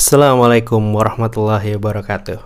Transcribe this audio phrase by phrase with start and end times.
[0.00, 2.40] Assalamualaikum warahmatullahi wabarakatuh.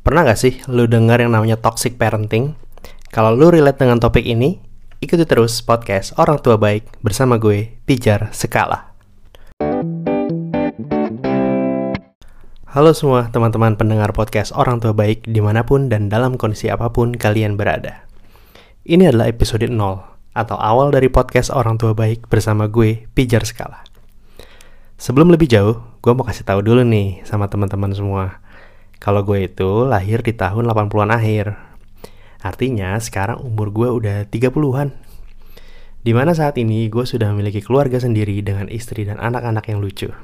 [0.00, 2.56] Pernah gak sih lu dengar yang namanya toxic parenting?
[3.12, 4.56] Kalau lu relate dengan topik ini,
[5.04, 8.96] ikuti terus podcast Orang Tua Baik bersama gue, Pijar Sekala.
[12.72, 16.88] Halo semua teman-teman pendengar podcast Orang Tua Baik di mana pun dan dalam kondisi apa
[16.88, 18.08] pun kalian berada.
[18.88, 19.76] Ini adalah episode 0
[20.32, 23.84] atau awal dari podcast Orang Tua Baik bersama gue, Pijar Sekala.
[24.96, 28.38] Sebelum lebih jauh, gue mau kasih tahu dulu nih sama teman-teman semua.
[29.02, 31.58] Kalau gue itu lahir di tahun 80-an akhir.
[32.46, 34.94] Artinya sekarang umur gue udah 30-an.
[36.06, 40.14] Di mana saat ini gue sudah memiliki keluarga sendiri dengan istri dan anak-anak yang lucu.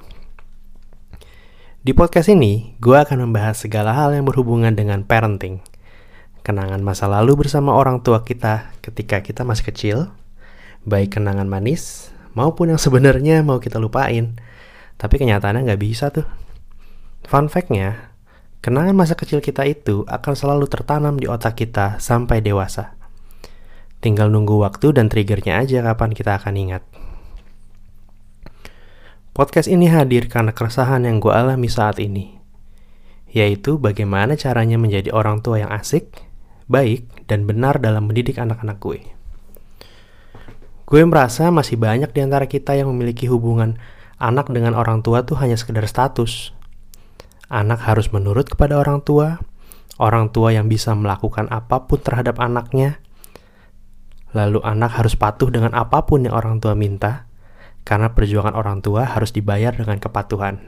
[1.82, 5.66] Di podcast ini, gue akan membahas segala hal yang berhubungan dengan parenting.
[6.46, 9.98] Kenangan masa lalu bersama orang tua kita ketika kita masih kecil,
[10.86, 14.38] baik kenangan manis maupun yang sebenarnya mau kita lupain
[15.02, 16.22] tapi kenyataannya nggak bisa tuh.
[17.26, 18.14] Fun fact-nya,
[18.62, 22.94] kenangan masa kecil kita itu akan selalu tertanam di otak kita sampai dewasa.
[23.98, 26.82] Tinggal nunggu waktu dan triggernya aja kapan kita akan ingat.
[29.34, 32.38] Podcast ini hadir karena keresahan yang gue alami saat ini,
[33.26, 36.14] yaitu bagaimana caranya menjadi orang tua yang asik,
[36.70, 39.02] baik, dan benar dalam mendidik anak-anak gue.
[40.86, 43.80] Gue merasa masih banyak di antara kita yang memiliki hubungan
[44.22, 46.54] anak dengan orang tua tuh hanya sekedar status.
[47.50, 49.42] Anak harus menurut kepada orang tua,
[49.98, 53.02] orang tua yang bisa melakukan apa pun terhadap anaknya.
[54.32, 57.28] Lalu anak harus patuh dengan apa pun yang orang tua minta,
[57.84, 60.62] karena perjuangan orang tua harus dibayar dengan kepatuhan.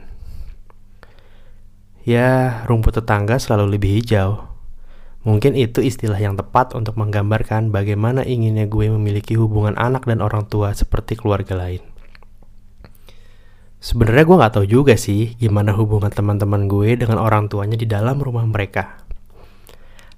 [2.04, 4.52] Ya, rumput tetangga selalu lebih hijau.
[5.24, 10.44] Mungkin itu istilah yang tepat untuk menggambarkan bagaimana inginnya gue memiliki hubungan anak dan orang
[10.44, 11.93] tua seperti keluarga lain.
[13.84, 18.16] Sebenarnya gue nggak tahu juga sih gimana hubungan teman-teman gue dengan orang tuanya di dalam
[18.16, 19.04] rumah mereka.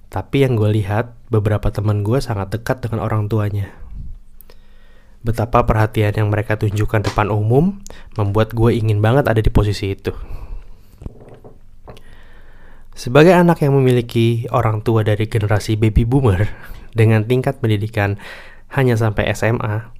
[0.07, 3.75] Tapi yang gue lihat, beberapa teman gue sangat dekat dengan orang tuanya.
[5.19, 7.83] Betapa perhatian yang mereka tunjukkan depan umum
[8.15, 10.15] membuat gue ingin banget ada di posisi itu.
[12.95, 16.47] Sebagai anak yang memiliki orang tua dari generasi baby boomer
[16.95, 18.15] dengan tingkat pendidikan
[18.71, 19.96] hanya sampai SMA,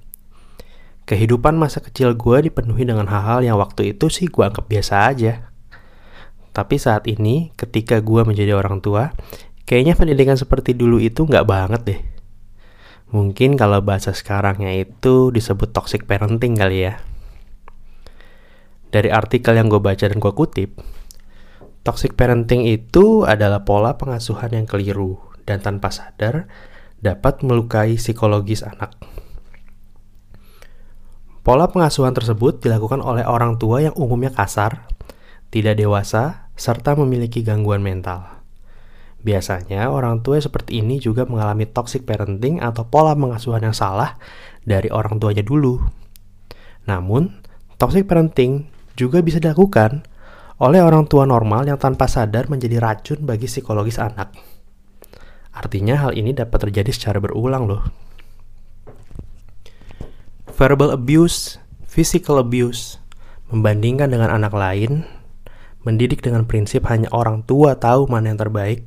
[1.08, 5.48] Kehidupan masa kecil gue dipenuhi dengan hal-hal yang waktu itu sih gue anggap biasa aja.
[6.52, 9.16] Tapi saat ini, ketika gue menjadi orang tua,
[9.64, 12.00] kayaknya pendidikan seperti dulu itu nggak banget deh.
[13.08, 17.00] Mungkin kalau bahasa sekarangnya itu disebut toxic parenting kali ya.
[18.92, 20.76] Dari artikel yang gue baca dan gue kutip,
[21.88, 25.16] toxic parenting itu adalah pola pengasuhan yang keliru
[25.48, 26.52] dan tanpa sadar
[27.00, 28.92] dapat melukai psikologis anak.
[31.48, 34.84] Pola pengasuhan tersebut dilakukan oleh orang tua yang umumnya kasar,
[35.48, 38.44] tidak dewasa, serta memiliki gangguan mental.
[39.24, 44.20] Biasanya, orang tua seperti ini juga mengalami toxic parenting atau pola pengasuhan yang salah
[44.60, 45.80] dari orang tuanya dulu.
[46.84, 47.32] Namun,
[47.80, 50.04] toxic parenting juga bisa dilakukan
[50.60, 54.36] oleh orang tua normal yang tanpa sadar menjadi racun bagi psikologis anak.
[55.56, 58.07] Artinya hal ini dapat terjadi secara berulang loh
[60.58, 62.98] verbal abuse, physical abuse,
[63.54, 65.06] membandingkan dengan anak lain,
[65.86, 68.82] mendidik dengan prinsip hanya orang tua tahu mana yang terbaik,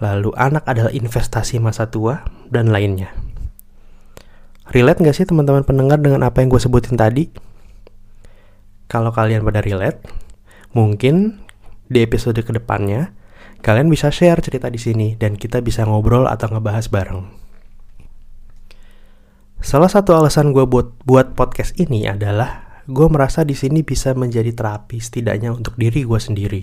[0.00, 3.12] lalu anak adalah investasi masa tua, dan lainnya.
[4.72, 7.28] Relate gak sih teman-teman pendengar dengan apa yang gue sebutin tadi?
[8.88, 10.00] Kalau kalian pada relate,
[10.72, 11.44] mungkin
[11.84, 13.12] di episode ke depannya
[13.60, 17.41] kalian bisa share cerita di sini dan kita bisa ngobrol atau ngebahas bareng.
[19.62, 24.50] Salah satu alasan gue buat buat podcast ini adalah gue merasa di sini bisa menjadi
[24.50, 26.62] terapi setidaknya untuk diri gue sendiri.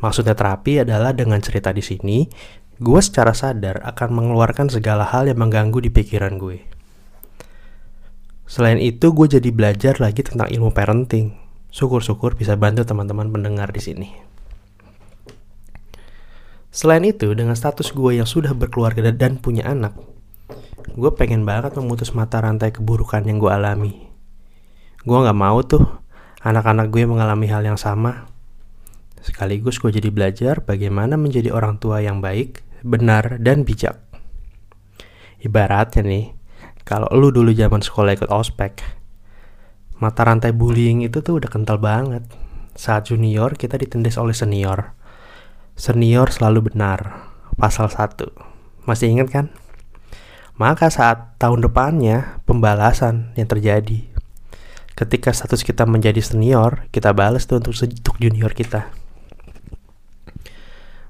[0.00, 2.24] Maksudnya terapi adalah dengan cerita di sini,
[2.80, 6.64] gue secara sadar akan mengeluarkan segala hal yang mengganggu di pikiran gue.
[8.48, 11.36] Selain itu, gue jadi belajar lagi tentang ilmu parenting.
[11.68, 14.08] Syukur-syukur bisa bantu teman-teman pendengar di sini.
[16.72, 19.92] Selain itu, dengan status gue yang sudah berkeluarga dan punya anak,
[20.98, 24.10] gue pengen banget memutus mata rantai keburukan yang gue alami.
[25.06, 25.86] Gue gak mau tuh
[26.42, 28.26] anak-anak gue mengalami hal yang sama.
[29.20, 34.00] Sekaligus gue jadi belajar bagaimana menjadi orang tua yang baik, benar, dan bijak.
[35.40, 36.26] Ibaratnya nih,
[36.82, 38.80] kalau lu dulu zaman sekolah ikut ospek,
[40.00, 42.24] mata rantai bullying itu tuh udah kental banget.
[42.74, 44.96] Saat junior kita ditendis oleh senior.
[45.76, 47.30] Senior selalu benar.
[47.60, 48.88] Pasal 1.
[48.88, 49.46] Masih ingat kan?
[50.60, 54.12] Maka saat tahun depannya pembalasan yang terjadi.
[54.92, 58.92] ketika status kita menjadi senior, kita balas tuh untuk, untuk junior kita.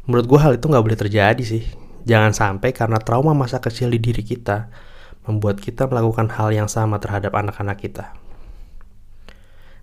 [0.07, 1.67] Menurut gue hal itu nggak boleh terjadi sih.
[2.07, 4.71] Jangan sampai karena trauma masa kecil di diri kita,
[5.27, 8.15] membuat kita melakukan hal yang sama terhadap anak-anak kita.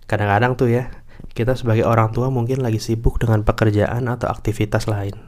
[0.08, 0.88] Kadang-kadang tuh ya,
[1.36, 5.20] kita sebagai orang tua mungkin lagi sibuk dengan pekerjaan atau aktivitas lain.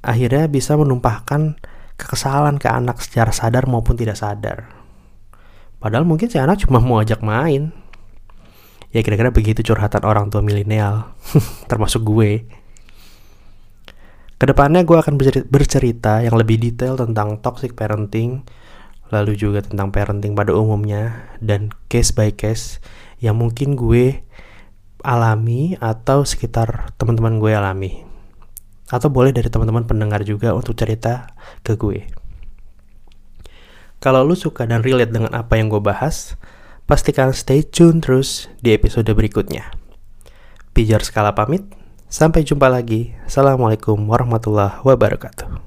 [0.00, 1.60] Akhirnya bisa menumpahkan
[1.96, 4.68] kekesalan ke anak secara sadar maupun tidak sadar.
[5.76, 7.72] Padahal mungkin si anak cuma mau ajak main.
[8.94, 11.12] Ya kira-kira begitu curhatan orang tua milenial,
[11.70, 12.48] termasuk gue.
[14.36, 15.16] Ke depannya gue akan
[15.48, 18.44] bercerita yang lebih detail tentang toxic parenting,
[19.08, 22.80] lalu juga tentang parenting pada umumnya, dan case by case
[23.20, 24.20] yang mungkin gue
[25.04, 28.05] alami atau sekitar teman-teman gue alami.
[28.86, 31.34] Atau boleh dari teman-teman pendengar juga untuk cerita
[31.66, 32.06] ke gue.
[33.98, 36.38] Kalau lu suka dan relate dengan apa yang gue bahas,
[36.86, 39.74] pastikan stay tune terus di episode berikutnya.
[40.76, 41.66] Pijar skala pamit,
[42.06, 43.16] sampai jumpa lagi.
[43.26, 45.65] Assalamualaikum warahmatullahi wabarakatuh.